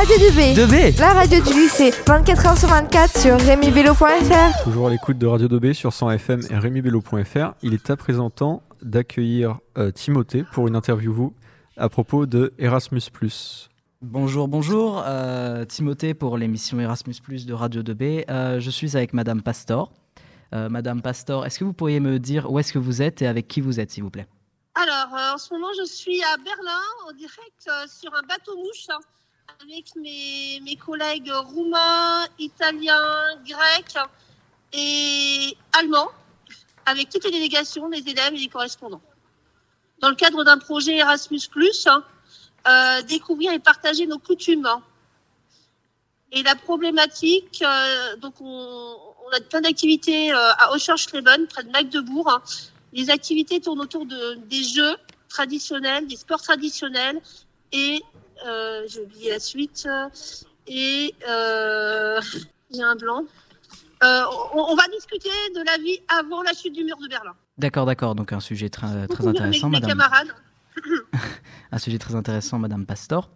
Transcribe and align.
Radio 0.00 0.16
2B. 0.16 0.54
2B 0.54 0.98
La 0.98 1.12
radio 1.12 1.42
du 1.42 1.52
lycée, 1.52 1.90
24h 1.90 2.58
sur 2.58 2.68
24 2.70 3.18
sur 3.18 3.38
rémibello.fr. 3.38 4.64
Toujours 4.64 4.86
à 4.86 4.90
l'écoute 4.90 5.18
de 5.18 5.26
Radio 5.26 5.46
2B 5.46 5.74
sur 5.74 5.92
100 5.92 6.12
FM 6.12 6.40
et 6.48 6.56
remibello.fr. 6.56 7.52
Il 7.62 7.74
est 7.74 7.90
à 7.90 7.98
présent 7.98 8.30
temps 8.30 8.62
d'accueillir 8.80 9.58
euh, 9.76 9.90
Timothée 9.90 10.42
pour 10.52 10.68
une 10.68 10.74
interview 10.74 11.12
vous 11.12 11.34
à 11.76 11.90
propos 11.90 12.24
de 12.24 12.54
Erasmus+. 12.58 13.02
Bonjour, 14.00 14.48
bonjour. 14.48 15.04
euh, 15.06 15.66
Timothée 15.66 16.14
pour 16.14 16.38
l'émission 16.38 16.80
Erasmus 16.80 17.16
Plus 17.22 17.44
de 17.44 17.52
Radio 17.52 17.82
2B. 17.82 18.24
Euh, 18.30 18.58
je 18.58 18.70
suis 18.70 18.96
avec 18.96 19.12
Madame 19.12 19.42
Pastor. 19.42 19.92
Euh, 20.54 20.70
Madame 20.70 21.02
Pastor, 21.02 21.44
est-ce 21.44 21.58
que 21.58 21.64
vous 21.64 21.74
pourriez 21.74 22.00
me 22.00 22.18
dire 22.18 22.50
où 22.50 22.58
est-ce 22.58 22.72
que 22.72 22.78
vous 22.78 23.02
êtes 23.02 23.20
et 23.20 23.26
avec 23.26 23.48
qui 23.48 23.60
vous 23.60 23.78
êtes, 23.78 23.90
s'il 23.90 24.02
vous 24.02 24.10
plaît? 24.10 24.26
Alors, 24.76 25.14
euh, 25.14 25.34
en 25.34 25.38
ce 25.38 25.52
moment, 25.52 25.68
je 25.78 25.84
suis 25.84 26.22
à 26.22 26.36
Berlin, 26.38 26.80
en 27.06 27.12
direct 27.12 27.68
euh, 27.68 27.86
sur 27.86 28.14
un 28.14 28.22
bateau-mouche, 28.26 28.86
hein, 28.88 28.98
avec 29.58 29.94
mes, 29.96 30.76
collègues 30.76 31.30
roumains, 31.30 32.26
italiens, 32.38 33.36
grecs 33.44 33.98
et 34.72 35.56
allemands, 35.78 36.10
avec 36.86 37.08
toutes 37.08 37.24
les 37.24 37.30
délégations, 37.30 37.88
les 37.88 38.06
élèves 38.08 38.34
et 38.34 38.38
les 38.38 38.48
correspondants. 38.48 39.02
Dans 40.00 40.08
le 40.08 40.14
cadre 40.14 40.44
d'un 40.44 40.58
projet 40.58 40.96
Erasmus+, 40.96 41.40
hein, 41.86 42.04
euh, 42.68 43.02
découvrir 43.02 43.52
et 43.52 43.58
partager 43.58 44.06
nos 44.06 44.18
coutumes. 44.18 44.66
hein. 44.66 44.82
Et 46.32 46.42
la 46.42 46.54
problématique, 46.54 47.62
euh, 47.62 48.16
donc 48.16 48.40
on, 48.40 48.96
a 49.32 49.40
plein 49.40 49.60
d'activités 49.60 50.32
euh, 50.32 50.52
à 50.58 50.72
Oschersleben, 50.72 51.46
près 51.46 51.64
de 51.64 51.70
Magdebourg, 51.70 52.30
hein, 52.30 52.42
les 52.92 53.10
activités 53.10 53.60
tournent 53.60 53.80
autour 53.80 54.06
de, 54.06 54.34
des 54.46 54.64
jeux 54.64 54.96
traditionnels, 55.28 56.06
des 56.06 56.16
sports 56.16 56.42
traditionnels 56.42 57.20
et 57.72 58.02
euh, 58.46 58.82
j'ai 58.86 59.00
oublié 59.00 59.30
la 59.30 59.38
suite 59.40 59.86
et 60.66 61.14
euh, 61.28 62.20
j'ai 62.72 62.82
un 62.82 62.96
blanc. 62.96 63.24
Euh, 64.02 64.22
on, 64.54 64.60
on 64.60 64.74
va 64.74 64.84
discuter 64.94 65.28
de 65.54 65.62
la 65.64 65.76
vie 65.78 66.00
avant 66.08 66.42
la 66.42 66.52
chute 66.54 66.72
du 66.72 66.84
mur 66.84 66.96
de 66.98 67.08
Berlin. 67.08 67.34
D'accord, 67.58 67.84
d'accord. 67.86 68.14
Donc 68.14 68.32
un 68.32 68.40
sujet 68.40 68.70
très, 68.70 68.86
intéressant, 68.86 69.68
mes, 69.68 69.80
Madame. 69.80 69.90
camarades. 69.90 70.34
Un 71.72 71.78
sujet 71.78 71.98
très 71.98 72.14
intéressant, 72.14 72.58
Madame 72.58 72.86
Pastor. 72.86 73.28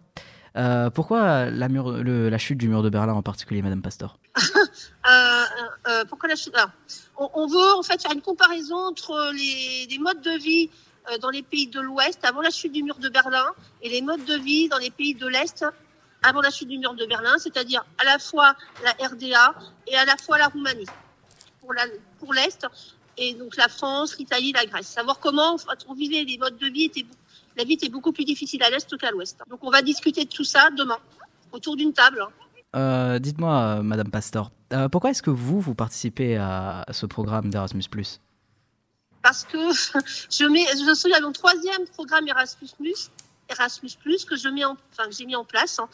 Euh, 0.57 0.89
pourquoi 0.89 1.49
la, 1.51 1.67
mur- 1.69 1.91
le- 1.91 2.29
la 2.29 2.37
chute 2.37 2.57
du 2.57 2.67
mur 2.69 2.81
de 2.81 2.89
Berlin 2.89 3.13
en 3.13 3.21
particulier, 3.21 3.61
Madame 3.61 3.81
Pastor? 3.81 4.17
Euh, 5.87 6.03
pourquoi 6.09 6.27
la 6.29 6.35
chute? 6.35 6.55
On, 7.17 7.29
on 7.35 7.47
veut 7.47 7.73
en 7.77 7.83
fait 7.83 8.01
faire 8.01 8.11
une 8.11 8.21
comparaison 8.21 8.75
entre 8.75 9.31
les, 9.33 9.85
les 9.89 9.99
modes 9.99 10.21
de 10.21 10.31
vie 10.41 10.69
dans 11.21 11.29
les 11.29 11.43
pays 11.43 11.67
de 11.67 11.79
l'Ouest 11.79 12.19
avant 12.23 12.41
la 12.41 12.49
chute 12.49 12.71
du 12.73 12.83
mur 12.83 12.97
de 12.97 13.09
Berlin 13.09 13.45
et 13.81 13.89
les 13.89 14.01
modes 14.01 14.25
de 14.25 14.35
vie 14.35 14.67
dans 14.69 14.77
les 14.77 14.89
pays 14.91 15.13
de 15.15 15.27
l'Est 15.27 15.65
avant 16.23 16.41
la 16.41 16.49
chute 16.49 16.67
du 16.67 16.77
mur 16.79 16.93
de 16.95 17.05
Berlin, 17.05 17.35
c'est-à-dire 17.37 17.85
à 17.99 18.03
la 18.03 18.17
fois 18.19 18.55
la 18.83 18.91
RDA 19.07 19.53
et 19.87 19.95
à 19.95 20.05
la 20.05 20.17
fois 20.17 20.37
la 20.37 20.47
Roumanie 20.47 20.85
pour 22.19 22.33
l'Est 22.33 22.65
et 23.17 23.33
donc 23.35 23.55
la 23.57 23.67
France, 23.67 24.17
l'Italie, 24.17 24.51
la 24.53 24.65
Grèce. 24.65 24.87
Savoir 24.87 25.19
comment 25.19 25.55
on 25.87 25.93
vivait 25.93 26.23
les 26.23 26.37
modes 26.37 26.57
de 26.57 26.67
vie 26.67 26.89
beau- 27.03 27.15
la 27.57 27.63
vie 27.63 27.73
était 27.73 27.89
beaucoup 27.89 28.11
plus 28.11 28.25
difficile 28.25 28.61
à 28.63 28.69
l'Est 28.69 28.97
qu'à 28.97 29.11
l'Ouest. 29.11 29.39
Donc 29.49 29.59
on 29.63 29.69
va 29.69 29.81
discuter 29.81 30.25
de 30.25 30.29
tout 30.29 30.43
ça 30.43 30.69
demain 30.77 30.97
autour 31.51 31.75
d'une 31.77 31.93
table. 31.93 32.25
Euh, 32.75 33.19
Dites-moi, 33.19 33.53
euh, 33.77 33.81
Madame 33.83 34.09
Pastor, 34.11 34.51
euh, 34.73 34.89
pourquoi 34.89 35.11
est-ce 35.11 35.21
que 35.23 35.29
vous, 35.29 35.61
vous 35.61 35.75
participez 35.75 36.35
à 36.35 36.85
ce 36.91 37.05
programme 37.05 37.49
d'Erasmus 37.49 37.83
parce 39.25 39.43
que 39.43 39.57
je 40.37 40.45
mets, 40.45 40.67
je 40.67 40.93
suis 40.93 41.11
à 41.11 41.19
mon 41.19 41.31
troisième 41.31 41.87
programme 41.87 42.27
Erasmus 42.27 42.69
Erasmus 43.49 43.89
que 44.27 44.35
je 44.35 44.49
mets 44.49 44.65
en, 44.65 44.77
enfin 44.91 45.09
que 45.09 45.15
j'ai 45.15 45.25
mis 45.25 45.35
en 45.35 45.43
place. 45.45 45.79
hein. 45.79 45.89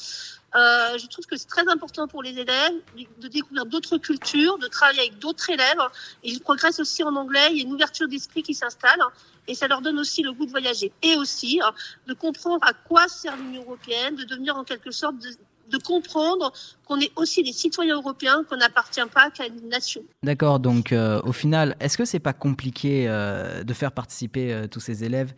Euh, 0.56 0.98
je 0.98 1.06
trouve 1.08 1.26
que 1.26 1.38
c'est 1.38 1.48
très 1.48 1.68
important 1.70 2.08
pour 2.10 2.24
les 2.24 2.38
élèves 2.38 2.74
de 3.20 3.28
découvrir 3.30 3.66
d'autres 3.66 3.98
cultures, 3.98 4.58
de 4.58 4.68
travailler 4.68 5.00
avec 5.00 5.20
d'autres 5.20 5.50
élèves. 5.50 5.80
Et 6.24 6.32
ils 6.32 6.42
progressent 6.42 6.82
aussi 6.82 7.04
en 7.04 7.16
anglais. 7.16 7.48
Il 7.52 7.58
y 7.58 7.62
a 7.62 7.64
une 7.64 7.74
ouverture 7.74 8.10
d'esprit 8.10 8.44
qui 8.44 8.54
s'installe. 8.54 9.00
hein, 9.02 9.12
Et 9.48 9.56
ça 9.56 9.68
leur 9.68 9.82
donne 9.82 10.00
aussi 10.00 10.24
le 10.24 10.34
goût 10.34 10.46
de 10.46 10.52
voyager. 10.52 10.92
Et 11.02 11.16
aussi 11.16 11.62
hein, 11.64 11.74
de 12.08 12.14
comprendre 12.14 12.66
à 12.66 12.74
quoi 12.74 13.08
sert 13.08 13.38
l'Union 13.38 13.64
européenne, 13.64 14.16
de 14.16 14.26
devenir 14.26 14.58
en 14.58 14.66
quelque 14.66 14.92
sorte 14.92 15.18
de, 15.20 15.30
de 15.72 15.78
comprendre 15.78 16.52
qu'on 16.86 17.00
est 17.00 17.12
aussi 17.16 17.42
des 17.44 17.54
citoyens 17.54 17.96
européens, 17.96 18.44
qu'on 18.48 18.58
n'appartient 18.58 19.02
pas 19.14 19.32
qu'à 19.32 19.48
une 19.48 19.70
nation. 19.70 20.04
D'accord, 20.24 20.60
donc 20.60 20.92
euh, 20.92 21.22
au 21.24 21.32
final, 21.32 21.76
est-ce 21.80 21.98
que 21.98 22.06
c'est 22.06 22.20
pas 22.20 22.34
compliqué 22.34 23.06
euh, 23.08 23.64
de 23.64 23.74
faire 23.74 23.92
participer 23.92 24.54
euh, 24.54 24.68
tous 24.68 24.80
ces 24.82 25.04
élèves? 25.04 25.34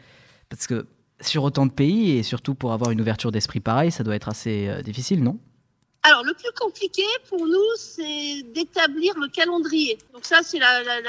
Parce 0.49 0.67
que 0.67 0.87
sur 1.21 1.43
autant 1.43 1.65
de 1.65 1.71
pays 1.71 2.17
et 2.17 2.23
surtout 2.23 2.55
pour 2.55 2.73
avoir 2.73 2.91
une 2.91 2.99
ouverture 2.99 3.31
d'esprit 3.31 3.59
pareille, 3.61 3.91
ça 3.91 4.03
doit 4.03 4.15
être 4.15 4.29
assez 4.29 4.69
difficile, 4.83 5.23
non? 5.23 5.39
Alors, 6.05 6.25
le 6.25 6.33
plus 6.33 6.51
compliqué 6.59 7.03
pour 7.29 7.47
nous, 7.47 7.69
c'est 7.77 8.43
d'établir 8.53 9.17
le 9.17 9.29
calendrier. 9.29 9.97
Donc 10.13 10.25
ça, 10.25 10.39
c'est 10.43 10.59
la, 10.59 10.83
la- 10.83 10.99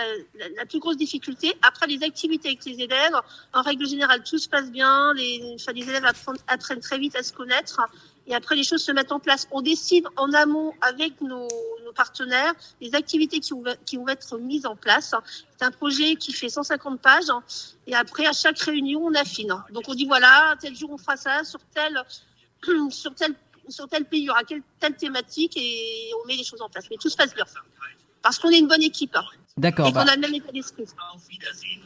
la 0.57 0.67
plus 0.67 0.79
grosse 0.79 0.97
difficulté. 0.97 1.53
Après, 1.63 1.89
les 1.89 2.01
activités 2.05 2.51
avec 2.51 2.65
les 2.65 2.75
élèves, 2.81 3.17
en 3.53 3.63
règle 3.63 3.89
générale, 3.89 4.23
tout 4.23 4.39
se 4.39 4.49
passe 4.49 4.71
bien. 4.71 5.13
Les, 5.15 5.57
enfin, 5.57 5.73
les 5.73 5.83
élèves 5.83 6.05
apprennent, 6.05 6.37
apprennent 6.47 6.79
très 6.79 6.99
vite 7.01 7.17
à 7.17 7.25
se 7.25 7.33
connaître. 7.33 7.81
Et 8.27 8.35
après, 8.35 8.57
les 8.57 8.65
choses 8.65 8.83
se 8.83 8.93
mettent 8.93 9.13
en 9.13 9.21
place. 9.21 9.47
On 9.51 9.61
décide 9.61 10.07
en 10.17 10.33
amont 10.33 10.73
avec 10.81 11.21
nos, 11.21 11.49
nos 11.85 11.93
partenaires 11.93 12.55
les 12.81 12.95
activités 12.95 13.41
qui 13.41 13.53
qui 13.85 13.97
vont 13.97 14.09
être 14.09 14.39
mises 14.39 14.67
en 14.67 14.77
place. 14.77 15.15
C'est 15.59 15.65
un 15.65 15.71
projet 15.71 16.17
qui 16.17 16.33
fait 16.33 16.49
150 16.49 17.01
pages. 17.01 17.33
Et 17.87 17.95
après, 17.95 18.27
à 18.27 18.33
chaque 18.33 18.59
réunion, 18.59 19.05
on 19.05 19.15
affine. 19.15 19.55
Donc, 19.71 19.85
on 19.89 19.95
dit 19.95 20.07
voilà, 20.07 20.57
tel 20.61 20.75
jour 20.75 20.91
on 20.91 20.99
fera 20.99 21.17
ça, 21.17 21.45
sur 21.45 21.61
tel, 21.75 22.03
sur 22.91 23.15
tel 23.15 23.35
sur 23.69 23.89
tel 23.89 24.05
pays, 24.05 24.21
il 24.21 24.25
y 24.25 24.31
aura 24.31 24.45
quelle, 24.45 24.63
telle 24.79 24.95
thématique 24.95 25.57
et 25.57 26.11
on 26.23 26.27
met 26.27 26.37
les 26.37 26.45
choses 26.45 26.61
en 26.61 26.69
place. 26.69 26.85
Mais 26.91 26.97
tout 26.97 27.09
se 27.09 27.17
passe 27.17 27.35
bien. 27.35 27.45
Parce 28.25 28.39
qu'on 28.39 28.49
est 28.51 28.59
une 28.59 28.67
bonne 28.67 28.83
équipe 28.83 29.15
hein, 29.15 29.23
D'accord, 29.57 29.87
et 29.87 29.93
qu'on 29.93 30.05
bah, 30.05 30.11
a 30.11 30.15
le 30.17 30.21
même 30.23 30.35
état 30.35 30.51
d'esprit. 30.51 30.85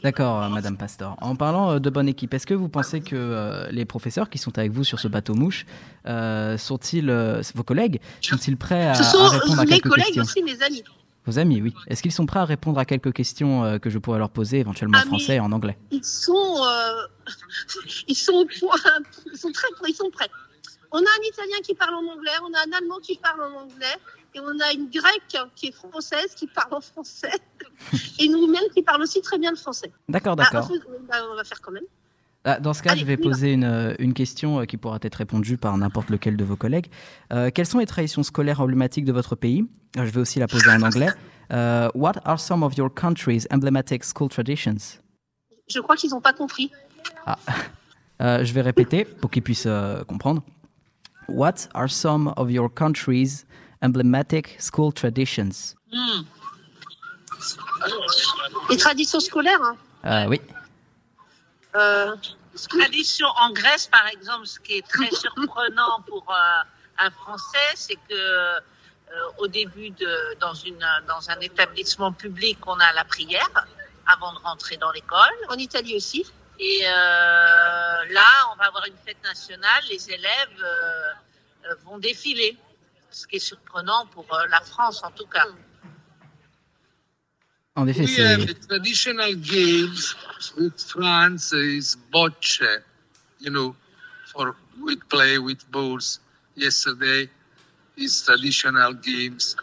d'accord, 0.01 0.41
euh, 0.41 0.49
Madame 0.49 0.75
Pastor. 0.77 1.15
En 1.21 1.35
parlant 1.35 1.73
euh, 1.73 1.79
de 1.79 1.89
bonne 1.91 2.07
équipe, 2.07 2.33
est-ce 2.33 2.47
que 2.47 2.55
vous 2.55 2.69
pensez 2.69 3.01
que 3.01 3.15
euh, 3.15 3.69
les 3.69 3.85
professeurs 3.85 4.29
qui 4.31 4.39
sont 4.39 4.57
avec 4.57 4.71
vous 4.71 4.83
sur 4.83 4.99
ce 4.99 5.07
bateau 5.07 5.35
mouche 5.35 5.67
euh, 6.07 6.57
sont-ils, 6.57 7.09
euh, 7.11 7.43
vos 7.53 7.63
collègues, 7.63 7.99
sont-ils 8.21 8.57
prêts 8.57 8.87
à, 8.87 8.95
Ce 8.95 9.01
à 9.01 9.05
sont 9.05 9.27
répondre 9.27 9.59
à 9.59 9.65
mes 9.65 9.69
quelques 9.69 9.89
collègues 9.89 10.05
questions 10.05 10.23
aussi, 10.23 10.41
mes 10.41 10.63
amis. 10.63 10.83
Vos 11.25 11.37
amis, 11.37 11.61
oui. 11.61 11.73
Est-ce 11.87 12.01
qu'ils 12.01 12.13
sont 12.13 12.25
prêts 12.25 12.39
à 12.39 12.45
répondre 12.45 12.79
à 12.79 12.85
quelques 12.85 13.13
questions 13.13 13.77
que 13.79 13.89
je 13.91 13.99
pourrais 13.99 14.17
leur 14.17 14.31
poser, 14.31 14.59
éventuellement 14.59 14.97
en 14.97 15.01
Ah, 15.03 15.05
français 15.05 15.35
et 15.35 15.39
en 15.39 15.51
anglais? 15.51 15.77
Ils 15.91 16.03
sont, 16.03 16.63
ils 18.07 18.15
sont 18.15 18.33
au 18.33 18.45
point, 18.45 18.79
ils 19.31 19.37
sont 19.37 19.51
très, 19.51 19.67
ils 19.87 19.93
sont 19.93 20.09
prêts. 20.09 20.29
On 20.91 20.97
a 20.97 21.01
un 21.01 21.23
Italien 21.27 21.57
qui 21.63 21.75
parle 21.75 21.93
en 21.93 22.13
anglais, 22.13 22.31
on 22.41 22.53
a 22.53 22.61
un 22.67 22.77
Allemand 22.79 22.97
qui 23.03 23.15
parle 23.21 23.41
en 23.43 23.59
anglais, 23.61 23.95
et 24.35 24.39
on 24.39 24.59
a 24.59 24.73
une 24.73 24.89
Grecque 24.89 25.37
qui 25.55 25.67
est 25.67 25.71
française 25.71 26.33
qui 26.35 26.47
parle 26.47 26.73
en 26.73 26.81
français, 26.81 27.31
et 28.19 28.25
une 28.25 28.35
Roumaine 28.35 28.63
qui 28.73 28.81
parle 28.83 29.01
aussi 29.01 29.21
très 29.21 29.37
bien 29.37 29.51
le 29.51 29.57
français. 29.57 29.91
D'accord, 30.07 30.35
Ah, 30.39 30.43
d'accord. 30.43 30.69
bah, 31.07 31.15
on 31.31 31.35
va 31.35 31.43
faire 31.43 31.61
quand 31.61 31.71
même. 31.71 31.83
Ah, 32.45 32.59
Dans 32.59 32.73
ce 32.73 32.81
cas, 32.81 32.91
Allez, 32.91 33.01
je 33.01 33.05
vais 33.05 33.17
poser 33.17 33.51
une, 33.53 33.65
euh, 33.65 33.93
une 33.99 34.13
question 34.13 34.61
euh, 34.61 34.65
qui 34.65 34.77
pourra 34.77 34.97
être 35.01 35.15
répondue 35.15 35.57
par 35.57 35.77
n'importe 35.77 36.09
lequel 36.09 36.37
de 36.37 36.43
vos 36.45 36.55
collègues. 36.55 36.87
Euh, 37.33 37.49
quelles 37.53 37.65
sont 37.65 37.79
les 37.79 37.85
traditions 37.85 38.23
scolaires 38.23 38.61
emblématiques 38.61 39.03
de 39.05 39.11
votre 39.11 39.35
pays? 39.35 39.65
Je 39.95 40.03
vais 40.03 40.19
aussi 40.21 40.39
la 40.39 40.47
poser 40.47 40.69
en 40.69 40.81
anglais. 40.81 41.09
What 41.95 42.13
are 42.25 42.39
some 42.39 42.63
of 42.63 42.77
your 42.77 42.93
country's 42.93 43.47
emblematic 43.51 44.03
school 44.03 44.29
traditions? 44.29 44.99
Je 45.67 45.79
crois 45.79 45.95
qu'ils 45.95 46.11
n'ont 46.11 46.21
pas 46.21 46.33
compris. 46.33 46.71
Euh, 48.21 48.43
Je 48.43 48.53
vais 48.53 48.61
répéter 48.61 49.05
pour 49.05 49.29
qu'ils 49.31 49.41
puissent 49.43 49.65
euh, 49.67 50.03
comprendre. 50.03 50.43
What 51.27 51.67
are 51.73 51.89
some 51.89 52.33
of 52.37 52.49
your 52.51 52.73
country's 52.73 53.45
emblematic 53.81 54.57
school 54.59 54.93
traditions 54.93 55.49
Les 58.69 58.77
traditions 58.77 59.19
scolaires, 59.19 59.61
hein, 59.63 59.77
Euh, 60.05 60.27
Oui. 60.27 60.41
euh, 61.75 62.15
tradition 62.69 63.27
en 63.37 63.51
Grèce, 63.51 63.87
par 63.87 64.07
exemple, 64.07 64.45
ce 64.47 64.59
qui 64.59 64.73
est 64.77 64.87
très 64.87 65.09
surprenant 65.15 66.01
pour 66.07 66.25
euh, 66.29 66.63
un 67.05 67.11
Français, 67.11 67.69
c'est 67.75 67.95
que 68.09 68.13
euh, 68.13 68.59
au 69.39 69.47
début 69.47 69.89
de 69.91 70.37
dans 70.39 70.53
une 70.53 70.85
dans 71.07 71.29
un 71.29 71.39
établissement 71.39 72.11
public, 72.11 72.57
on 72.67 72.79
a 72.79 72.91
la 72.93 73.05
prière 73.05 73.49
avant 74.07 74.33
de 74.33 74.39
rentrer 74.39 74.77
dans 74.77 74.91
l'école. 74.91 75.35
en 75.49 75.55
Italie 75.55 75.95
aussi. 75.95 76.25
Et 76.59 76.81
euh, 76.83 76.89
là, 78.19 78.29
on 78.51 78.55
va 78.57 78.65
avoir 78.65 78.85
une 78.85 78.97
fête 79.05 79.23
nationale. 79.23 79.81
Les 79.89 80.11
élèves 80.11 80.57
vont 81.85 81.97
défiler, 81.99 82.57
ce 83.11 83.27
qui 83.27 83.37
est 83.37 83.39
surprenant 83.39 84.05
pour 84.07 84.25
euh, 84.33 84.45
la 84.49 84.61
France 84.61 85.01
en 85.03 85.11
tout 85.11 85.25
cas. 85.27 85.45
En 87.75 87.87
effet, 87.87 88.03
We 88.03 88.19
have 88.19 88.41
c'est 88.41 88.53
the 88.59 88.67
traditional 88.67 89.35
games 89.35 90.15
with 90.57 90.81
France 90.81 91.53
is 91.53 91.95
bocce, 92.11 92.61
you 93.39 93.49
know, 93.49 93.75
for 94.25 94.55
with 94.81 94.99
play 95.07 95.37
with 95.37 95.65
balls. 95.71 96.19
Yesterday 96.55 97.29
is 97.95 98.21
traditional 98.25 98.93
games. 98.95 99.55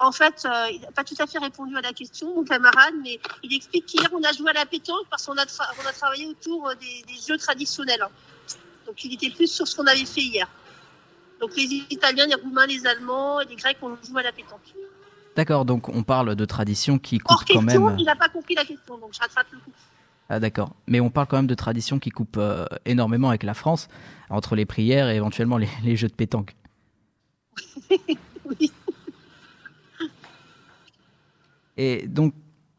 En, 0.00 0.12
fait, 0.12 0.44
euh, 0.44 0.66
il 0.70 0.80
n'a 0.82 0.90
pas 0.92 1.04
tout 1.04 1.14
à 1.18 1.26
fait 1.26 1.38
répondu 1.38 1.74
à 1.74 1.80
la 1.80 1.94
question, 1.94 2.34
mon 2.34 2.44
camarade, 2.44 2.92
mais 3.02 3.18
il 3.42 3.54
explique 3.54 3.86
qu'hier, 3.86 4.10
on 4.12 4.22
a 4.22 4.32
joué 4.32 4.50
à 4.50 4.52
la 4.52 4.66
pétanque 4.66 5.06
parce 5.08 5.24
qu'on 5.24 5.38
a, 5.38 5.46
tra- 5.46 5.70
on 5.82 5.86
a 5.86 5.92
travaillé 5.94 6.26
autour 6.26 6.68
euh, 6.68 6.74
des, 6.74 7.02
des 7.10 7.18
jeux 7.26 7.38
traditionnels. 7.38 8.02
hein. 8.02 8.10
Donc, 8.84 9.02
il 9.02 9.14
était 9.14 9.30
plus 9.30 9.50
sur 9.50 9.66
ce 9.66 9.74
qu'on 9.74 9.86
avait 9.86 10.04
fait 10.04 10.20
hier. 10.20 10.46
Donc 11.40 11.56
les 11.56 11.64
Italiens, 11.90 12.26
les 12.26 12.34
Roumains, 12.34 12.66
les 12.66 12.86
Allemands 12.86 13.40
et 13.40 13.46
les 13.46 13.56
Grecs, 13.56 13.78
on 13.82 13.96
joue 14.06 14.18
à 14.18 14.22
la 14.22 14.32
pétanque. 14.32 14.74
D'accord, 15.36 15.64
donc 15.64 15.88
on 15.88 16.02
parle 16.02 16.34
de 16.34 16.44
traditions 16.44 16.98
qui 16.98 17.20
Hors 17.24 17.44
quand 17.44 17.60
question, 17.64 17.86
même. 17.86 17.98
il 17.98 18.04
n'a 18.04 18.16
pas 18.16 18.28
compris 18.28 18.54
la 18.54 18.64
question, 18.64 18.98
donc 18.98 19.14
je 19.14 19.20
rattrape 19.20 19.46
le 19.52 19.58
coup. 19.58 19.72
Ah 20.28 20.38
d'accord, 20.38 20.74
mais 20.86 21.00
on 21.00 21.10
parle 21.10 21.26
quand 21.26 21.36
même 21.36 21.46
de 21.46 21.54
traditions 21.54 21.98
qui 21.98 22.10
coupent 22.10 22.36
euh, 22.36 22.66
énormément 22.84 23.30
avec 23.30 23.42
la 23.42 23.54
France, 23.54 23.88
entre 24.28 24.54
les 24.54 24.66
prières 24.66 25.08
et 25.08 25.16
éventuellement 25.16 25.56
les, 25.56 25.68
les 25.82 25.96
jeux 25.96 26.08
de 26.08 26.14
pétanque. 26.14 26.54
Oui. 28.58 28.72
Et 31.76 32.06
donc, 32.08 32.34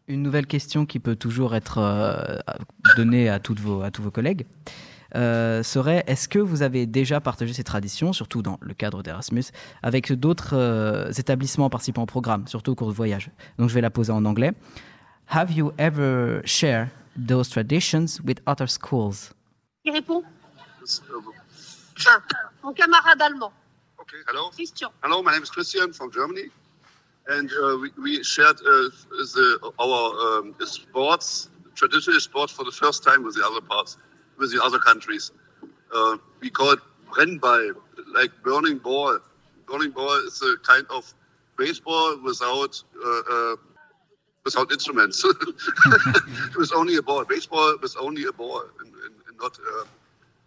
une 0.07 0.21
nouvelle 0.21 0.47
question 0.47 0.85
qui 0.85 0.99
peut 0.99 1.15
toujours 1.15 1.55
être 1.55 1.77
euh, 1.77 2.37
donnée 2.97 3.29
à, 3.29 3.39
toutes 3.39 3.59
vos, 3.59 3.81
à 3.81 3.89
tous 3.89 4.01
vos 4.01 4.11
collègues 4.11 4.45
euh, 5.15 5.63
serait 5.63 6.03
est-ce 6.07 6.27
que 6.27 6.39
vous 6.39 6.61
avez 6.61 6.85
déjà 6.85 7.19
partagé 7.21 7.53
ces 7.53 7.63
traditions, 7.63 8.13
surtout 8.13 8.41
dans 8.41 8.57
le 8.61 8.73
cadre 8.73 9.03
d'Erasmus, 9.03 9.43
avec 9.83 10.11
d'autres 10.13 10.55
euh, 10.55 11.11
établissements 11.11 11.69
participant 11.69 12.03
au 12.03 12.07
programme, 12.07 12.47
surtout 12.47 12.71
au 12.71 12.75
cours 12.75 12.87
de 12.89 12.93
voyage? 12.93 13.31
Donc, 13.57 13.69
je 13.69 13.73
vais 13.73 13.81
la 13.81 13.89
poser 13.89 14.11
en 14.11 14.23
anglais. 14.25 14.53
Have 15.29 15.51
you 15.51 15.71
ever 15.77 16.41
shared 16.45 16.89
those 17.27 17.49
traditions 17.49 18.19
with 18.25 18.39
other 18.45 18.67
schools? 18.69 19.33
Qui 19.83 19.91
répond? 19.91 20.23
Uh, 20.81 21.19
Ah, 22.07 22.19
Mon 22.63 22.73
camarade 22.73 23.21
allemand, 23.21 23.51
Okay, 23.99 24.17
hello. 24.27 24.49
Christian. 24.51 24.89
Hello, 25.03 25.21
my 25.21 25.31
name 25.33 25.43
is 25.43 25.51
Christian 25.51 25.93
from 25.93 26.11
Germany, 26.11 26.49
and 27.27 27.49
uh, 27.51 27.77
we, 27.79 27.91
we 28.01 28.23
shared 28.23 28.57
uh, 28.61 28.89
the, 29.35 29.71
our 29.79 30.39
um, 30.39 30.55
sports, 30.65 31.49
traditional 31.75 32.19
sports, 32.19 32.51
for 32.51 32.63
the 32.65 32.71
first 32.71 33.03
time 33.03 33.23
with 33.23 33.35
the 33.35 33.45
other 33.45 33.61
parts, 33.61 33.97
with 34.41 34.51
the 34.51 34.61
other 34.61 34.79
countries. 34.79 35.31
Uh, 35.95 36.17
we 36.41 36.49
call 36.49 36.71
it 36.71 36.79
Brennball, 37.11 37.75
like 38.13 38.31
burning 38.43 38.79
ball. 38.79 39.19
Burning 39.67 39.91
ball 39.91 40.17
is 40.27 40.41
a 40.41 40.57
kind 40.67 40.85
of 40.89 41.13
baseball 41.57 42.19
without 42.21 42.83
uh, 43.05 43.21
uh, 43.31 43.55
without 44.43 44.69
instruments, 44.71 45.23
with 46.57 46.73
only 46.73 46.97
a 46.97 47.01
ball. 47.01 47.23
Baseball 47.23 47.77
with 47.81 47.95
only 47.97 48.25
a 48.25 48.33
ball, 48.33 48.63
and, 48.79 48.87
and, 48.87 49.13
and 49.29 49.37
not. 49.39 49.57
Uh, 49.57 49.85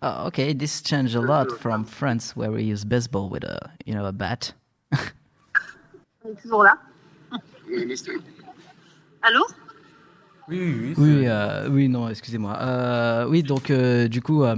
Oh, 0.06 0.26
okay, 0.26 0.52
this 0.52 0.82
changed 0.82 1.14
a 1.14 1.20
lot 1.22 1.50
from 1.58 1.86
France, 1.86 2.36
where 2.36 2.50
we 2.52 2.62
use 2.62 2.84
baseball 2.84 3.30
with 3.30 3.42
a, 3.42 3.70
you 3.86 3.94
know, 3.94 4.04
a 4.04 4.12
bat. 4.12 4.52
On 4.92 4.98
est 6.30 6.42
toujours 6.42 6.62
là. 6.62 6.78
Allô 9.22 9.46
Oui, 10.48 10.58
oui, 10.58 10.74
oui. 10.80 10.94
Oui, 10.98 11.26
euh, 11.26 11.68
oui, 11.70 11.88
non, 11.88 12.08
excusez-moi. 12.08 12.58
Euh, 12.60 13.26
oui, 13.28 13.42
donc, 13.42 13.70
euh, 13.70 14.08
du 14.08 14.20
coup, 14.20 14.44
euh, 14.44 14.56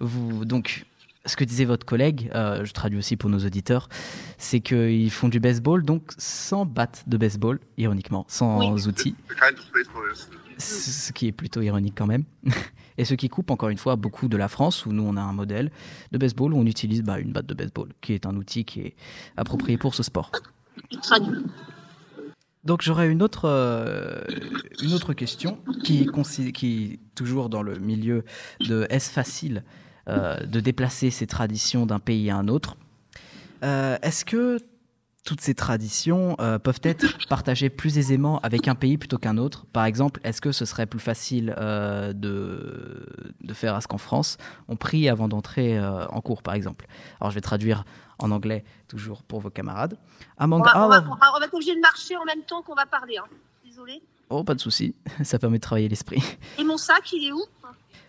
vous, 0.00 0.44
donc, 0.44 0.86
ce 1.24 1.36
que 1.36 1.44
disait 1.44 1.64
votre 1.64 1.84
collègue, 1.84 2.30
euh, 2.34 2.64
je 2.64 2.72
traduis 2.72 2.98
aussi 2.98 3.16
pour 3.16 3.28
nos 3.30 3.38
auditeurs, 3.38 3.88
c'est 4.38 4.60
qu'ils 4.60 5.10
font 5.10 5.28
du 5.28 5.40
baseball, 5.40 5.82
donc 5.84 6.12
sans 6.18 6.64
batte 6.64 7.04
de 7.06 7.16
baseball, 7.16 7.58
ironiquement, 7.76 8.24
sans 8.28 8.86
outils, 8.86 9.16
baseball 9.74 10.12
is. 10.14 10.62
ce 10.62 11.12
qui 11.12 11.26
est 11.26 11.32
plutôt 11.32 11.60
ironique 11.60 11.94
quand 11.96 12.06
même. 12.06 12.24
Et 12.98 13.04
ce 13.04 13.14
qui 13.14 13.28
coupe 13.28 13.50
encore 13.50 13.68
une 13.68 13.76
fois 13.76 13.96
beaucoup 13.96 14.26
de 14.28 14.38
la 14.38 14.48
France, 14.48 14.86
où 14.86 14.92
nous 14.92 15.02
on 15.02 15.16
a 15.16 15.20
un 15.20 15.34
modèle 15.34 15.70
de 16.12 16.18
baseball 16.18 16.54
où 16.54 16.58
on 16.58 16.64
utilise 16.64 17.02
bah, 17.02 17.18
une 17.18 17.30
batte 17.32 17.46
de 17.46 17.52
baseball, 17.52 17.88
qui 18.00 18.14
est 18.14 18.24
un 18.24 18.34
outil 18.36 18.64
qui 18.64 18.80
est 18.80 18.94
approprié 19.36 19.76
pour 19.76 19.94
ce 19.94 20.02
sport. 20.02 20.30
Traduit. 21.02 21.44
Donc 22.66 22.82
j'aurais 22.82 23.08
une 23.08 23.22
autre, 23.22 23.44
euh, 23.44 24.20
une 24.82 24.92
autre 24.92 25.14
question 25.14 25.58
qui 25.84 26.08
qui 26.52 26.98
toujours 27.14 27.48
dans 27.48 27.62
le 27.62 27.78
milieu 27.78 28.24
de 28.60 28.86
est-ce 28.90 29.10
facile 29.10 29.62
euh, 30.08 30.36
de 30.40 30.60
déplacer 30.60 31.10
ces 31.10 31.26
traditions 31.26 31.86
d'un 31.86 32.00
pays 32.00 32.28
à 32.28 32.36
un 32.36 32.48
autre? 32.48 32.76
Euh, 33.62 33.96
Est-ce 34.02 34.24
que 34.24 34.58
toutes 35.24 35.40
ces 35.40 35.54
traditions 35.54 36.36
peuvent 36.62 36.80
être 36.84 37.18
partagées 37.28 37.68
plus 37.68 37.98
aisément 37.98 38.38
avec 38.40 38.68
un 38.68 38.76
pays 38.76 38.96
plutôt 38.96 39.18
qu'un 39.18 39.38
autre? 39.38 39.66
Par 39.72 39.84
exemple, 39.84 40.20
est-ce 40.22 40.40
que 40.40 40.52
ce 40.52 40.64
serait 40.64 40.86
plus 40.86 41.00
facile 41.00 41.52
de, 41.58 43.06
de 43.40 43.54
faire 43.54 43.74
à 43.74 43.80
ce 43.80 43.88
qu'en 43.88 43.98
France 43.98 44.38
on 44.68 44.76
prie 44.76 45.08
avant 45.08 45.26
d'entrer 45.26 45.80
en 45.80 46.20
cours, 46.20 46.44
par 46.44 46.54
exemple? 46.54 46.86
Alors 47.20 47.32
je 47.32 47.34
vais 47.34 47.40
traduire 47.40 47.84
en 48.18 48.30
anglais 48.30 48.64
toujours 48.88 49.22
pour 49.22 49.40
vos 49.40 49.50
camarades. 49.50 49.98
Among 50.38 50.60
On 50.60 50.64
va, 50.64 50.84
on, 50.84 50.88
va, 50.88 50.98
of- 50.98 51.04
on 51.06 51.14
va- 51.16 51.32
on 51.36 51.38
va 51.40 51.46
être 51.46 51.54
obligé 51.54 51.74
de 51.74 51.80
marcher 51.80 52.16
en 52.16 52.24
même 52.24 52.42
temps 52.42 52.62
qu'on 52.62 52.74
va 52.74 52.86
parler. 52.86 53.18
Hein. 53.18 53.24
Désolée. 53.64 54.02
Oh, 54.30 54.42
pas 54.44 54.54
de 54.54 54.60
souci, 54.60 54.94
ça 55.24 55.38
permet 55.38 55.58
de 55.58 55.62
travailler 55.62 55.88
l'esprit. 55.88 56.22
Et 56.58 56.64
mon 56.64 56.76
sac, 56.78 57.12
il 57.12 57.28
est 57.28 57.32
où? 57.32 57.42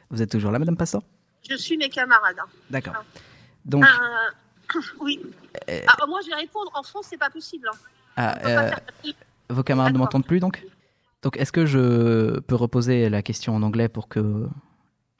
Vous 0.10 0.22
êtes 0.22 0.32
toujours 0.32 0.52
là, 0.52 0.60
Madame 0.60 0.78
Passant? 0.78 1.04
Je 1.50 1.56
suis 1.56 1.78
mes 1.78 1.90
camarades. 1.90 2.38
hein. 2.40 2.48
D'accord. 2.70 2.96
Donc, 3.66 3.84
Euh, 3.86 4.80
oui. 5.00 5.20
Euh, 5.70 5.82
Ah, 5.88 6.06
moi, 6.08 6.20
je 6.24 6.28
vais 6.30 6.36
répondre. 6.36 6.72
En 6.74 6.84
France, 6.84 7.08
c'est 7.10 7.18
pas 7.18 7.30
possible. 7.30 7.70
hein. 7.72 7.78
ah, 8.16 8.36
pas 8.42 8.50
euh, 8.50 8.70
faire- 8.70 9.14
vos 9.50 9.64
camarades 9.64 9.94
ne 9.94 9.98
m'entendent 10.00 10.26
plus, 10.26 10.40
donc? 10.40 10.66
Donc, 11.24 11.38
est-ce 11.38 11.52
que 11.52 11.66
je 11.66 12.40
peux 12.42 12.56
reposer 12.56 13.10
la 13.10 13.22
question 13.22 13.56
en 13.56 13.64
anglais 13.64 13.90
pour 13.90 14.08
que... 14.08 14.48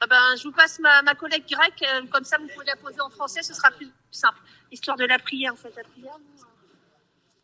Ah 0.00 0.06
ben, 0.08 0.36
je 0.38 0.44
vous 0.44 0.52
passe 0.52 0.78
ma, 0.78 1.02
ma 1.02 1.14
collègue 1.14 1.42
grecque, 1.50 1.82
euh, 1.82 2.06
comme 2.10 2.24
ça 2.24 2.36
vous 2.38 2.46
pouvez 2.54 2.66
la 2.66 2.76
poser 2.76 3.00
en 3.00 3.10
français, 3.10 3.42
ce 3.42 3.52
sera 3.52 3.70
plus 3.72 3.88
simple. 4.12 4.38
Histoire 4.70 4.96
de 4.96 5.04
la 5.04 5.18
prière, 5.18 5.52
en 5.52 5.56
fait, 5.56 5.72
la 5.76 5.82
prière. 5.82 6.12
euh, 6.14 6.44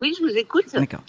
Oui, 0.01 0.15
je 0.19 0.23
vous 0.25 0.37
écoute. 0.37 0.67
D'accord. 0.73 1.03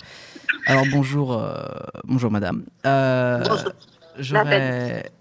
Alors, 0.66 0.86
bonjour, 0.92 1.34
euh, 1.34 1.64
bonjour 2.04 2.32
Madame. 2.32 2.66
Euh, 2.86 3.44
Bonjour. 3.48 3.72
J'aurais... 4.18 5.12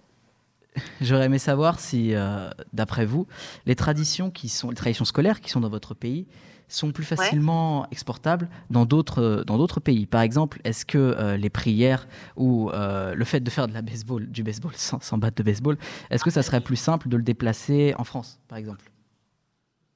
J'aurais 1.00 1.26
aimé 1.26 1.38
savoir 1.38 1.78
si, 1.78 2.14
euh, 2.14 2.50
d'après 2.72 3.04
vous, 3.06 3.28
les 3.66 3.76
traditions 3.76 4.30
qui 4.30 4.48
sont 4.48 4.70
les 4.70 4.76
traditions 4.76 5.04
scolaires 5.04 5.40
qui 5.40 5.50
sont 5.50 5.60
dans 5.60 5.68
votre 5.68 5.94
pays 5.94 6.26
sont 6.68 6.92
plus 6.92 7.04
facilement 7.04 7.86
exportables 7.90 8.48
dans 8.70 8.84
d'autres 8.86 9.44
dans 9.46 9.58
d'autres 9.58 9.80
pays. 9.80 10.06
Par 10.06 10.22
exemple, 10.22 10.60
est-ce 10.64 10.84
que 10.84 10.98
euh, 10.98 11.36
les 11.36 11.50
prières 11.50 12.06
ou 12.36 12.70
euh, 12.70 13.14
le 13.14 13.24
fait 13.24 13.40
de 13.40 13.50
faire 13.50 13.68
de 13.68 13.74
la 13.74 13.82
baseball, 13.82 14.26
du 14.26 14.42
baseball 14.42 14.72
sans, 14.74 15.00
sans 15.00 15.18
batte 15.18 15.36
de 15.36 15.42
baseball, 15.42 15.76
est-ce 16.10 16.24
que 16.24 16.30
ça 16.30 16.42
serait 16.42 16.60
plus 16.60 16.76
simple 16.76 17.08
de 17.08 17.16
le 17.16 17.22
déplacer 17.22 17.94
en 17.98 18.04
France, 18.04 18.40
par 18.48 18.58
exemple? 18.58 18.84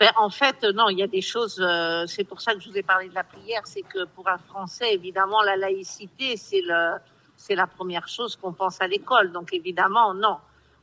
Ben, 0.00 0.12
en 0.16 0.30
fait, 0.30 0.62
euh, 0.62 0.72
non, 0.72 0.88
il 0.90 0.98
y 0.98 1.02
a 1.02 1.08
des 1.08 1.20
choses. 1.20 1.58
euh, 1.60 2.06
c'est 2.06 2.22
pour 2.22 2.40
ça 2.40 2.54
que 2.54 2.60
je 2.60 2.70
vous 2.70 2.78
ai 2.78 2.84
parlé 2.84 3.08
de 3.08 3.14
la 3.14 3.24
prière. 3.24 3.62
C'est 3.64 3.82
que 3.82 4.04
pour 4.04 4.28
un 4.28 4.38
Français, 4.38 4.94
évidemment, 4.94 5.42
la 5.42 5.56
laïcité, 5.56 6.36
c'est 6.36 6.60
le, 6.60 6.98
c'est 7.36 7.56
la 7.56 7.66
première 7.66 8.06
chose 8.06 8.36
qu'on 8.36 8.52
pense 8.52 8.80
à 8.80 8.86
l'école. 8.86 9.32
Donc, 9.32 9.52
évidemment, 9.52 10.14
non, 10.14 10.36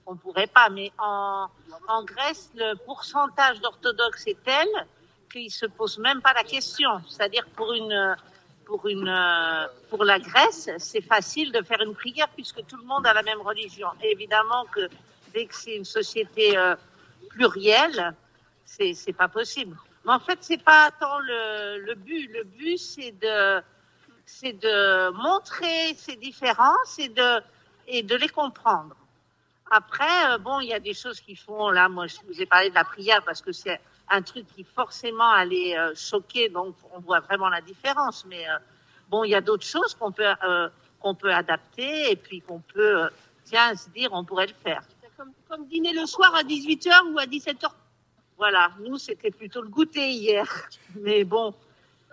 on 0.06 0.18
pourrait 0.18 0.48
pas. 0.48 0.68
Mais 0.70 0.92
en, 0.98 1.48
en 1.88 2.04
Grèce, 2.04 2.52
le 2.56 2.76
pourcentage 2.86 3.62
d'orthodoxes 3.62 4.28
est 4.28 4.44
tel 4.44 4.68
qu'ils 5.32 5.52
se 5.52 5.66
posent 5.66 6.00
même 6.00 6.22
pas 6.22 6.34
la 6.34 6.44
question. 6.44 7.02
C'est-à-dire 7.08 7.46
pour 7.56 7.74
une, 7.74 8.16
pour 8.66 8.88
une, 8.88 9.14
pour 9.90 10.04
la 10.04 10.20
Grèce, 10.20 10.70
c'est 10.78 11.02
facile 11.02 11.52
de 11.52 11.62
faire 11.62 11.82
une 11.82 11.94
prière 11.94 12.30
puisque 12.30 12.66
tout 12.66 12.78
le 12.78 12.84
monde 12.84 13.06
a 13.06 13.14
la 13.14 13.24
même 13.24 13.42
religion. 13.42 13.88
Évidemment 14.02 14.66
que 14.74 14.90
dès 15.34 15.46
que 15.46 15.56
c'est 15.56 15.76
une 15.76 15.86
société 15.86 16.58
euh, 16.58 16.76
plurielle, 17.30 18.14
c'est 18.66 18.94
c'est 18.94 19.14
pas 19.14 19.28
possible. 19.28 19.78
Mais 20.06 20.14
en 20.14 20.20
fait, 20.20 20.40
c'est 20.42 20.64
pas 20.64 20.92
tant 21.00 21.20
le, 21.20 21.80
le 21.80 21.96
but. 21.96 22.28
Le 22.32 22.44
but, 22.44 22.78
c'est 22.78 23.12
de 23.12 23.62
c'est 24.26 24.54
de 24.54 25.10
montrer 25.12 25.94
ces 25.96 26.16
différences 26.16 26.98
et 27.00 27.10
de 27.10 27.42
et 27.88 28.02
de 28.04 28.16
les 28.16 28.30
comprendre. 28.30 28.96
Après, 29.72 30.32
euh, 30.32 30.38
bon, 30.38 30.60
il 30.60 30.70
y 30.70 30.74
a 30.74 30.80
des 30.80 30.94
choses 30.94 31.20
qui 31.20 31.36
font 31.36 31.70
là. 31.70 31.90
Moi, 31.90 32.08
je 32.08 32.18
vous 32.28 32.40
ai 32.42 32.46
parlé 32.46 32.70
de 32.70 32.76
la 32.76 32.84
prière 32.84 33.24
parce 33.24 33.42
que 33.42 33.52
c'est 33.52 33.80
un 34.10 34.22
truc 34.22 34.46
qui 34.56 34.64
forcément 34.64 35.30
allait 35.32 35.78
euh, 35.78 35.94
choquer, 35.96 36.50
donc 36.50 36.76
on 36.94 37.00
voit 37.00 37.20
vraiment 37.20 37.50
la 37.50 37.62
différence. 37.62 38.26
Mais 38.26 38.48
euh, 38.48 38.58
bon, 39.10 39.24
il 39.24 39.32
y 39.32 39.36
a 39.36 39.42
d'autres 39.42 39.66
choses 39.66 39.96
qu'on 39.96 40.12
peut 40.12 40.24
euh, 40.44 40.70
qu'on 41.00 41.16
peut 41.16 41.34
adapter 41.34 42.12
et 42.12 42.16
puis 42.16 42.42
qu'on 42.42 42.60
peut 42.60 43.10
tiens 43.44 43.76
se 43.76 43.90
dire 43.90 44.10
on 44.14 44.24
pourrait 44.24 44.48
le 44.48 44.54
faire. 44.54 44.84
Comme, 45.18 45.32
comme 45.50 45.68
dîner 45.68 45.94
le 45.94 46.06
soir 46.06 46.36
à 46.36 46.44
18h 46.44 47.14
ou 47.14 47.20
à 47.20 47.26
17h. 47.26 47.70
Voilà, 48.38 48.72
nous, 48.82 48.98
c'était 48.98 49.32
plutôt 49.32 49.62
le 49.62 49.70
goûter 49.70 50.10
hier. 50.10 50.46
Mais 50.96 51.24
bon, 51.24 51.54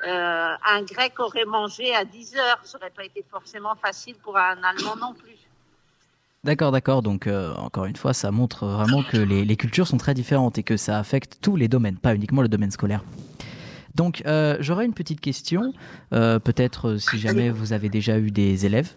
un 0.05 0.83
grec 0.83 1.19
aurait 1.19 1.45
mangé 1.45 1.95
à 1.97 2.05
10 2.05 2.37
heures. 2.37 2.61
Ça 2.63 2.79
n'aurait 2.79 2.91
pas 2.91 3.05
été 3.05 3.25
forcément 3.29 3.75
facile 3.75 4.15
pour 4.17 4.37
un 4.37 4.63
Allemand 4.63 4.95
non 4.95 5.15
plus. 5.15 5.37
D'accord, 6.45 6.73
d'accord. 6.73 7.03
Donc, 7.03 7.29
euh, 7.29 7.55
encore 7.55 7.85
une 7.85 7.95
fois, 7.95 8.13
ça 8.13 8.33
montre 8.33 8.67
vraiment 8.67 9.05
que 9.05 9.17
les, 9.17 9.45
les 9.45 9.57
cultures 9.57 9.87
sont 9.87 9.97
très 9.97 10.13
différentes 10.13 10.59
et 10.59 10.65
que 10.65 10.77
ça 10.77 10.99
affecte 10.99 11.39
tous 11.41 11.55
les 11.55 11.69
domaines, 11.69 11.99
pas 11.99 12.17
uniquement 12.17 12.43
le 12.43 12.49
domaine 12.49 12.73
scolaire. 12.73 13.05
Donc, 13.95 14.25
euh, 14.27 14.57
j'aurais 14.59 14.85
une 14.85 14.95
petite 14.95 15.21
question. 15.21 15.73
Euh, 16.13 16.41
Peut-être 16.41 16.97
si 16.97 17.19
jamais 17.19 17.51
vous 17.51 17.73
avez 17.73 17.89
déjà 17.89 18.19
eu 18.19 18.33
des 18.33 18.67
élèves. 18.67 18.91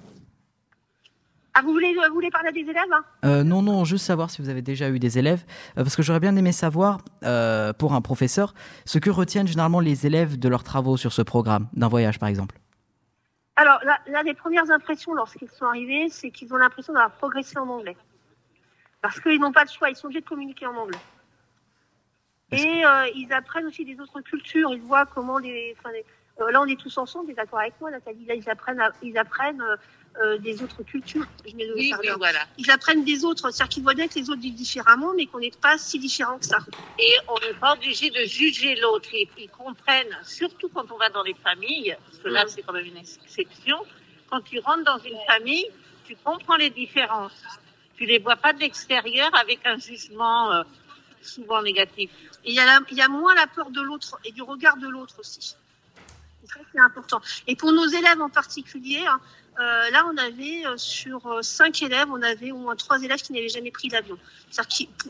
Ah, 1.54 1.62
vous 1.62 1.72
voulez, 1.72 1.94
vous 1.94 2.16
voulez 2.16 2.32
parler 2.32 2.50
à 2.50 2.52
des 2.52 2.62
élèves 2.62 2.92
hein? 3.24 3.44
Non, 3.44 3.62
non, 3.62 3.86
juste 3.86 4.06
savoir 4.06 4.32
si 4.32 4.42
vous 4.42 4.50
avez 4.50 4.64
déjà 4.64 4.90
eu 4.90 4.98
des 4.98 5.20
élèves, 5.20 5.46
parce 5.75 5.96
que 5.96 6.02
j'aurais 6.04 6.20
bien 6.20 6.36
aimé 6.36 6.52
savoir, 6.52 6.98
pour 7.78 7.94
un 7.94 8.02
professeur, 8.02 8.54
ce 8.86 8.98
que 8.98 9.10
retiennent 9.10 9.48
généralement 9.48 9.80
les 9.80 10.06
élèves 10.06 10.38
de 10.38 10.50
leurs 10.50 10.64
travaux 10.64 10.98
sur 10.98 11.14
ce 11.14 11.22
programme, 11.22 11.68
d'un 11.74 11.88
voyage 11.88 12.20
par 12.20 12.28
exemple. 12.28 12.60
Alors, 13.56 13.80
là, 13.86 14.00
là, 14.08 14.24
les 14.24 14.34
premières 14.34 14.70
impressions 14.70 15.14
lorsqu'ils 15.14 15.50
sont 15.50 15.66
arrivés, 15.66 16.10
c'est 16.10 16.30
qu'ils 16.30 16.54
ont 16.54 16.58
l'impression 16.58 16.94
d'avoir 16.94 17.12
progressé 17.12 17.58
en 17.58 17.70
anglais. 17.70 17.96
Parce 19.02 19.20
qu'ils 19.20 19.40
n'ont 19.40 19.52
pas 19.52 19.64
le 19.64 19.70
choix, 19.70 19.90
ils 19.90 19.96
sont 19.96 20.08
obligés 20.08 20.22
de 20.22 20.28
communiquer 20.28 20.66
en 20.66 20.76
anglais. 20.76 21.00
Et 22.52 22.86
euh, 22.86 23.08
ils 23.16 23.32
apprennent 23.34 23.66
aussi 23.66 23.86
des 23.86 24.00
autres 24.00 24.22
cultures. 24.22 24.72
Ils 24.74 24.82
voient 24.82 25.06
comment 25.06 25.38
les. 25.38 25.76
Enfin, 25.78 25.92
les- 25.92 26.06
euh, 26.42 26.52
là, 26.52 26.62
on 26.62 26.66
est 26.66 26.80
tous 26.80 26.98
ensemble. 26.98 27.28
T'es 27.28 27.34
d'accord 27.34 27.60
avec 27.60 27.80
moi, 27.80 27.92
Nathalie? 27.92 28.26
Là, 28.26 28.36
ils 28.36 28.50
apprennent, 28.50 28.80
à- 28.82 28.92
ils 29.02 29.18
apprennent 29.18 29.62
euh, 29.62 29.78
euh, 30.24 30.38
des 30.39 30.62
autres 30.63 30.84
cultures. 30.84 31.25
Je 31.48 31.55
mets 31.55 31.65
le 31.65 31.74
Oui, 31.75 31.81
oui, 31.84 31.89
parleur. 31.91 32.17
voilà. 32.17 32.39
Ils 32.57 32.69
apprennent 32.72 33.03
des 33.03 33.25
autres. 33.25 33.50
C'est-à-dire 33.51 33.69
qu'ils 33.69 33.84
voient 33.84 33.93
bien 33.93 34.07
que 34.07 34.15
les 34.15 34.29
autres 34.29 34.41
vivent 34.41 34.55
différemment, 34.55 35.13
mais 35.15 35.25
qu'on 35.25 35.39
n'est 35.39 35.51
pas 35.62 35.77
si 35.77 36.00
différents 36.00 36.39
que 36.39 36.45
ça. 36.45 36.57
Et 37.00 37.13
on 37.27 37.39
n'est 37.39 37.53
pas 37.60 37.74
obligé 37.74 38.10
de 38.10 38.24
juger 38.25 38.75
l'autre. 38.75 39.10
Ils, 39.13 39.27
ils 39.38 39.50
comprennent, 39.50 40.17
surtout 40.24 40.69
quand 40.69 40.91
on 40.91 40.98
va 40.98 41.10
dans 41.10 41.24
les 41.24 41.36
familles, 41.36 41.95
parce 42.05 42.19
que 42.19 42.29
là, 42.29 42.45
c'est 42.48 42.62
quand 42.62 42.74
même 42.74 42.86
une 42.86 42.98
exception. 42.98 43.77
Quand 44.29 44.41
tu 44.41 44.60
rentres 44.60 44.84
dans 44.86 45.00
une 45.00 45.17
famille, 45.27 45.65
tu 46.05 46.15
comprends 46.24 46.55
les 46.55 46.69
différences. 46.69 47.34
Tu 47.98 48.05
les 48.05 48.19
vois 48.19 48.36
pas 48.36 48.53
de 48.53 48.60
l'extérieur 48.60 49.29
avec 49.36 49.60
un 49.65 49.77
jugement 49.77 50.51
euh, 50.51 50.63
souvent 51.22 51.62
négatif. 51.62 52.12
Et 52.43 52.51
il 52.51 52.53
y, 52.53 52.95
y 52.95 53.01
a 53.01 53.07
moins 53.10 53.34
la 53.36 53.48
peur 53.48 53.69
de 53.72 53.81
l'autre 53.81 54.17
et 54.24 54.31
du 54.31 54.41
regard 54.41 54.77
de 54.77 54.88
l'autre 54.88 55.15
aussi. 55.19 55.55
C'est 56.48 56.54
ça 56.54 56.60
qui 56.72 56.78
est 56.78 56.82
important. 56.82 57.22
Et 57.48 57.56
pour 57.56 57.72
nos 57.72 57.88
élèves 57.88 58.22
en 58.22 58.30
particulier, 58.30 59.04
hein, 59.08 59.20
euh, 59.60 59.90
là, 59.92 60.06
on 60.12 60.18
avait 60.18 60.66
euh, 60.66 60.75
sur 60.78 61.25
euh, 61.28 61.42
cinq 61.42 61.82
élèves, 61.82 62.08
on 62.12 62.22
avait 62.22 62.52
au 62.52 62.58
moins 62.58 62.75
trois 62.75 63.02
élèves 63.02 63.22
qui 63.22 63.32
n'avaient 63.34 63.50
jamais 63.50 63.72
pris 63.72 63.90
l'avion. 63.90 64.18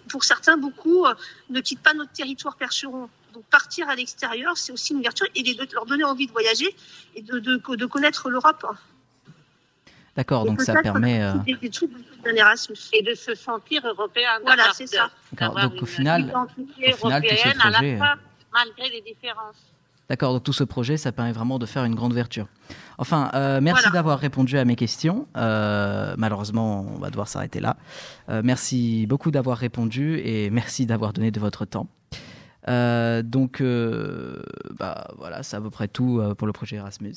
Pour- 0.09 0.23
certains, 0.23 0.57
beaucoup 0.57 1.05
euh, 1.05 1.13
ne 1.49 1.61
quittent 1.61 1.81
pas 1.81 1.93
notre 1.93 2.11
territoire 2.11 2.55
percheron. 2.55 3.09
Donc 3.33 3.43
partir 3.45 3.89
à 3.89 3.95
l'extérieur, 3.95 4.55
c'est 4.55 4.71
aussi 4.71 4.93
une 4.93 4.99
ouverture 4.99 5.27
et 5.35 5.43
de 5.43 5.67
leur 5.73 5.85
donner 5.85 6.03
envie 6.03 6.27
de 6.27 6.31
voyager 6.31 6.73
et 7.15 7.21
de, 7.21 7.39
de, 7.39 7.61
de 7.75 7.85
connaître 7.85 8.29
l'Europe. 8.29 8.65
D'accord, 10.15 10.45
Et 10.45 10.49
donc 10.49 10.61
ça 10.61 10.81
permet. 10.81 11.19
des, 11.45 11.55
des 11.55 11.69
trucs 11.69 11.91
d'un 12.23 12.33
Erasmus. 12.35 12.77
Et 12.93 13.01
de 13.01 13.13
se 13.15 13.35
sentir 13.35 13.85
européen. 13.85 14.39
Voilà, 14.43 14.71
c'est 14.73 14.87
ça. 14.87 15.09
D'accord, 15.33 15.59
donc 15.59 15.81
au 15.81 15.85
final, 15.85 16.21
au 16.21 16.47
final, 16.47 16.47
tout 16.55 16.65
ce 16.75 17.07
européenne 17.07 17.59
à 17.59 17.71
projet, 17.71 17.91
la 17.91 17.97
fois, 17.97 18.15
malgré 18.53 18.89
les 18.89 19.01
différences. 19.01 19.57
D'accord, 20.09 20.33
donc 20.33 20.43
tout 20.43 20.53
ce 20.53 20.63
projet, 20.63 20.97
ça 20.97 21.11
permet 21.11 21.31
vraiment 21.31 21.57
de 21.57 21.65
faire 21.65 21.83
une 21.83 21.95
grande 21.95 22.11
ouverture. 22.11 22.45
Enfin, 22.99 23.31
euh, 23.33 23.59
merci 23.61 23.81
Voilà. 23.83 23.93
d'avoir 23.95 24.19
répondu 24.19 24.57
à 24.57 24.63
mes 24.65 24.75
questions. 24.75 25.27
Euh, 25.35 26.13
malheureusement, 26.17 26.85
on 26.95 26.99
va 26.99 27.09
devoir 27.09 27.27
s'arrêter 27.27 27.59
là. 27.59 27.75
Euh, 28.29 28.41
merci 28.43 29.07
beaucoup 29.07 29.31
d'avoir 29.31 29.57
répondu 29.57 30.19
et 30.23 30.49
merci 30.51 30.85
d'avoir 30.85 31.11
donné 31.11 31.31
de 31.31 31.39
votre 31.39 31.65
temps. 31.65 31.87
Euh, 32.67 33.21
donc, 33.23 33.61
euh, 33.61 34.41
bah, 34.79 35.07
voilà, 35.17 35.41
c'est 35.43 35.55
à 35.57 35.61
peu 35.61 35.69
près 35.71 35.87
tout 35.87 36.19
euh, 36.19 36.33
pour 36.35 36.45
le 36.47 36.53
projet 36.53 36.75
Erasmus. 36.77 37.15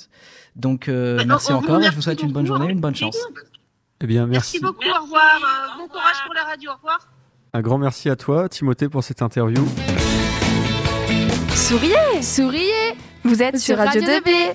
Donc, 0.56 0.88
euh, 0.88 1.16
Bah, 1.18 1.24
merci 1.26 1.52
vous 1.52 1.58
encore 1.58 1.80
et 1.82 1.86
je 1.90 1.94
vous 1.94 2.02
souhaite 2.02 2.22
une 2.22 2.32
bonne 2.32 2.46
journée, 2.46 2.66
hein. 2.66 2.70
une 2.70 2.80
bonne 2.80 2.94
chance. 2.94 3.16
Eh 4.00 4.06
bien, 4.06 4.26
Merci, 4.26 4.58
merci. 4.58 4.60
beaucoup, 4.60 4.78
Merci. 4.80 4.98
au 4.98 5.02
revoir. 5.04 5.36
Euh, 5.42 5.78
bon 5.78 5.88
courage 5.88 6.16
pour 6.24 6.34
la 6.34 6.44
radio, 6.44 6.70
au 6.70 6.74
revoir. 6.76 6.98
Un 7.52 7.60
grand 7.62 7.78
merci 7.78 8.08
à 8.10 8.16
toi, 8.16 8.48
Timothée, 8.48 8.88
pour 8.88 9.02
cette 9.04 9.20
interview. 9.22 9.66
Souriez 11.54 12.22
Souriez 12.22 12.77
Vous 13.24 13.42
êtes 13.42 13.58
sur 13.58 13.76
Sur 13.76 13.78
Radio 13.78 14.00
Radio 14.00 14.20
2B 14.20 14.54